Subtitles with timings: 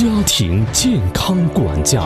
[0.00, 2.00] 家庭健康管家。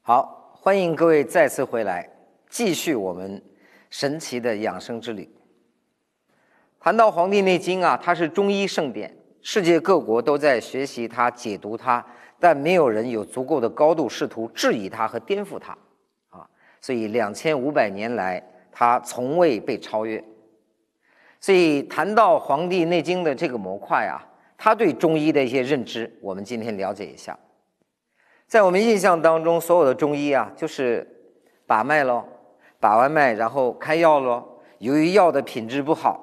[0.00, 2.08] 好，欢迎各位再次回来，
[2.48, 3.42] 继续我们
[3.90, 5.28] 神奇的养生之旅。
[6.78, 9.12] 谈到《黄帝内经》啊，它是中医圣典，
[9.42, 12.06] 世界各国都在学习它、解读它，
[12.38, 15.76] 但没有人有足够的高度试图质疑它和颠覆它，
[16.28, 16.46] 啊，
[16.80, 18.40] 所以两千五百年来，
[18.70, 20.22] 它从未被超越。
[21.40, 24.26] 所以谈到《黄帝内经》的这个模块啊，
[24.56, 27.38] 他对中医的一些认知，我们今天了解一下。
[28.46, 31.06] 在我们印象当中，所有的中医啊，就是
[31.66, 32.24] 把脉喽，
[32.78, 34.60] 把完脉然后开药喽。
[34.78, 36.20] 由于药的品质不好，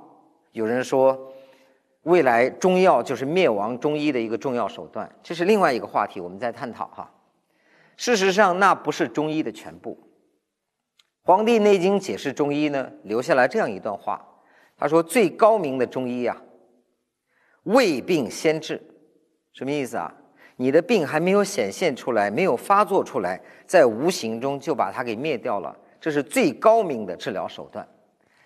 [0.52, 1.34] 有人说
[2.04, 7.10] 未来中药就是灭亡中医的一个重要手段，这是另外一个话题，我们在探讨哈。
[7.98, 9.98] 事实上，那不是中医的全部。
[11.26, 14.26] 《黄帝内经》解释中医呢，留下来这样一段话，
[14.78, 16.42] 他说：“最高明的中医啊，
[17.64, 18.82] 未病先治，
[19.54, 20.14] 什么意思啊？”
[20.58, 27.88] 你的病还没有显现出来，没有发作出来，在无形中就把它给灭掉了，这是最高明的治疗手段，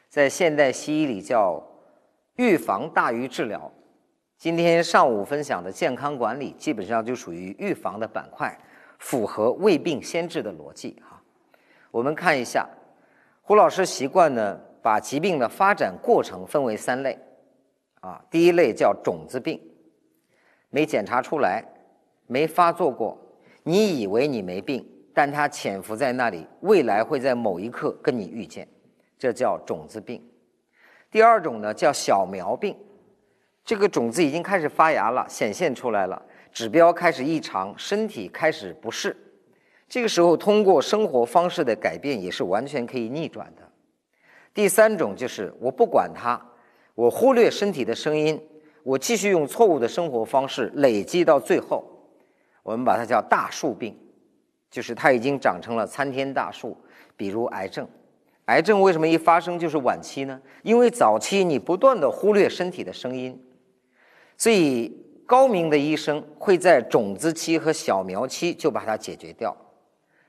[0.08, 1.62] 在现代西医里叫
[2.38, 3.70] 预防大于治疗。
[4.38, 8.58] 今天上午分享的健康管理基本上就属于预防的板块，
[9.00, 11.22] 符合未病先治的逻辑哈。
[11.92, 12.70] 我们看一下，
[13.42, 14.58] 胡老师习惯呢
[14.88, 17.20] 把疾病的发展过程分为三类，
[18.00, 19.60] 啊，第一类叫种子病，
[20.70, 21.62] 没检查出来。
[22.26, 23.18] 没发作过，
[23.64, 28.66] 你以为你没病，但它潜伏在那里，未来会在某一刻跟你遇见，
[29.20, 30.26] 这叫种子病。
[31.12, 32.74] 第二种呢叫小苗病，
[33.66, 36.22] 这个种子已经开始发芽了，显现出来了，
[36.54, 39.14] 指标开始异常，身体开始不适，
[39.90, 43.67] 这个时候通过生活方式的改变也是完全可以逆转的。
[44.58, 46.44] 第三种就是我不管它，
[46.96, 48.42] 我忽略身体的声音，
[48.82, 51.86] 我继续用错误的生活方式，累积到最后。
[52.64, 53.96] 我们把它叫大树病，
[54.72, 56.76] 就是它已经长成了参天大树。
[57.16, 57.88] 比如癌症，
[58.46, 60.42] 癌症为什么一发生就是晚期呢？
[60.64, 63.40] 因为早期你不断的忽略身体的声音，
[64.38, 64.92] 所以
[65.28, 69.56] 高明的医生会在种子期和小苗期就把它解决掉。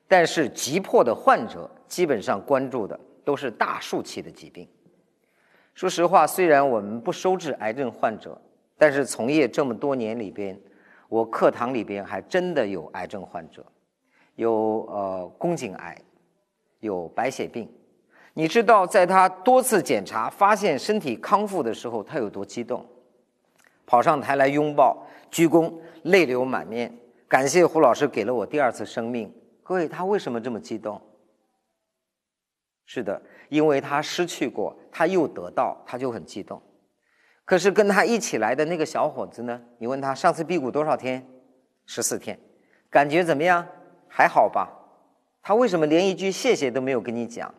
[0.06, 4.66] 但是急迫的患者基本上关注的都是大树期的疾病。
[5.74, 8.40] 说实话，虽然我们不收治癌症患者，
[8.78, 10.58] 但是从业这么多年里边。
[11.10, 13.62] 我课堂里边还真的有癌症患者，
[14.36, 15.98] 有呃宫颈癌，
[16.80, 17.70] 有白血病。
[18.32, 22.82] 你知道，在他多次检查发现身体康复的时候，他有多激动？
[23.84, 25.70] 跑上台来拥抱、鞠躬、
[26.04, 26.90] 泪流满面，
[27.28, 29.30] 感谢胡老师给了我第二次生命。
[29.62, 30.98] 各位，他为什么这么激动？
[32.90, 36.60] 是的，因为他失去过，他又得到，他就很激动。
[37.44, 39.60] 可是跟他一起来的那个小伙子呢？
[39.76, 41.22] 你问他上次辟谷多少天？
[41.84, 42.38] 十四天，
[42.88, 43.66] 感觉怎么样？
[44.08, 44.72] 还好吧？
[45.42, 47.54] 他为什么连一句谢谢都没有跟你讲？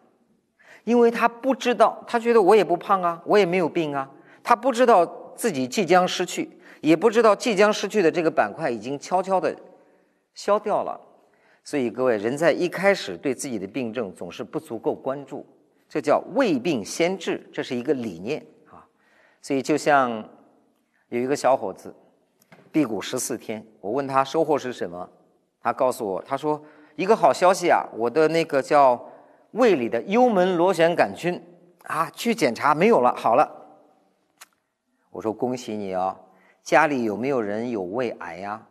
[0.84, 4.10] 因为他不知道，他觉得我也不胖啊，我也没有病啊。
[4.44, 6.50] 他不知道自己即将失去，
[6.82, 9.56] 也不知道即将失去的这个板块已经悄悄的
[10.34, 11.00] 消掉了。
[11.64, 15.46] 所以各位，人在一开始对自己的病症总是不足够关注，
[15.88, 18.84] 这叫未病先治，这是一个理念啊。
[19.42, 20.28] 所以，就像
[21.10, 21.94] 有一个小伙子
[22.72, 25.08] 辟谷十四天，我问他收获是什么，
[25.62, 26.60] 他告诉我，他说
[26.96, 29.08] 一个好消息啊，我的那个叫
[29.52, 31.40] 胃里的幽门螺旋杆菌
[31.84, 33.50] 啊，去检查没有了，好了。
[35.12, 36.18] 我说恭喜你哦，
[36.64, 38.66] 家里有没有人有胃癌呀？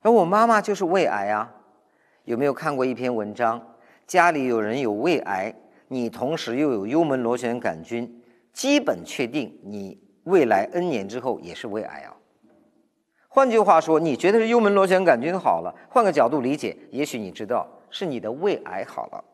[0.00, 1.54] 而我妈妈就是胃癌啊。
[2.28, 3.58] 有没有看过一篇文章？
[4.06, 5.54] 家里有人有胃癌，
[5.88, 8.22] 你同时又有幽门螺旋杆菌。
[8.52, 12.14] 基本确定你未来 N 年之后也是胃癌啊。
[13.28, 19.24] 换句话说，你觉得是幽门螺旋杆菌好了，换个角度理解，也许你知道是你的胃癌好了。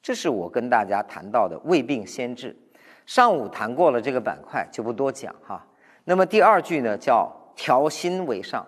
[0.00, 2.56] 这是我跟大家谈到的胃病先治。
[3.04, 5.66] 上午谈过了这个板块，就不多讲哈。
[6.04, 8.66] 那么第二句呢，叫调心为上。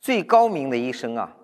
[0.00, 1.34] 最高明的医生啊，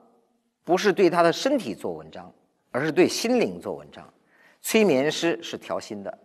[0.65, 2.33] 不是对他的身体做文章，
[2.71, 4.13] 而是对心灵做文章。
[4.61, 6.19] 催眠师是调心的。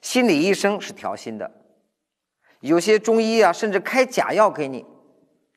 [0.00, 1.50] 心理医生是调心的，
[2.60, 4.86] 有些中医啊，甚至开假药给你，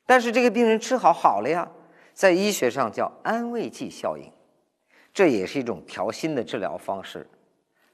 [0.04, 1.70] 但是这个病人吃好好了呀，
[2.12, 4.30] 在医学上叫安慰剂效应，
[5.14, 7.26] 这也是一种调心的治疗方式。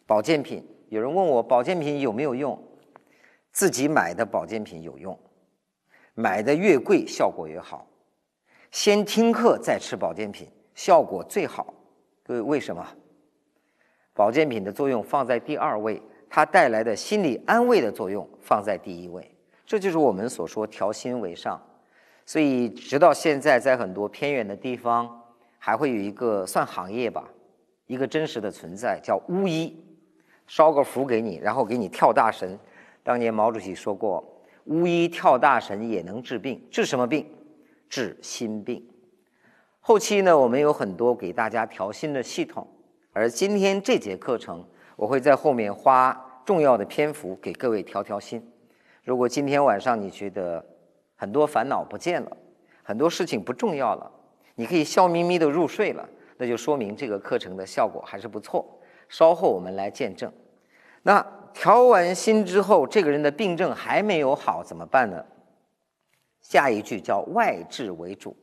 [0.05, 2.61] 保健品，有人问我保健品有没有用？
[3.52, 5.17] 自己买的保健品有用，
[6.14, 7.87] 买的越贵效果越好。
[8.70, 11.75] 先听课再吃保健品，效果最好。
[12.22, 12.87] 各位为什么？
[14.14, 16.00] 保健品的作用放在第二位。
[16.32, 19.28] 它带来的心理安慰的作用放在第一位。
[19.67, 21.61] 这就是我们所说调心为上。
[22.25, 25.11] 所以直到现在，在很多偏远的地方，
[25.58, 27.28] 还会有一个算行业吧，
[27.88, 29.76] 一个真实的存在，叫巫医，
[30.46, 32.56] 烧个符给你，然后给你跳大神。
[33.02, 34.22] 当年毛主席说过，
[34.67, 37.26] 巫医跳大神也能治病，治什么病？
[37.90, 38.82] 治心病。
[39.81, 42.66] 后期呢，我们有很多给大家调心的系统，
[43.12, 44.64] 而今天这节课程，
[44.94, 48.40] 我会在后面花重要的篇幅给各位调调心。
[49.02, 50.64] 如果今天晚上你觉得
[51.16, 52.37] 很多烦恼不见了，
[52.82, 54.10] 很多事情不重要了，
[54.54, 58.78] 你可以笑眯眯的入睡了，那就说明这个课程的效果还是不错。
[59.08, 60.32] 稍后我们来见证。
[61.02, 61.20] 那
[61.52, 65.25] 调完心之后，这个人的病症还没有好，怎么办呢？
[66.40, 68.37] 下一句叫外治为主。